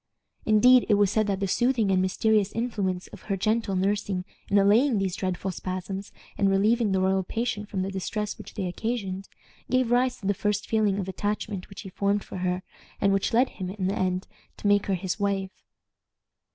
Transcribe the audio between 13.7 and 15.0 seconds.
the end, to make her